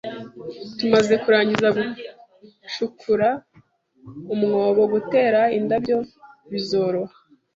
[0.77, 3.29] Tumaze kurangiza gucukura
[4.33, 5.97] umwobo, gutera indabyo
[6.51, 7.15] bizoroha